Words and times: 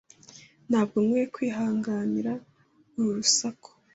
Ntabwo 0.69 0.95
nkwiye 1.03 1.25
kwihanganira 1.35 2.31
uru 2.97 3.09
rusaku. 3.17 3.69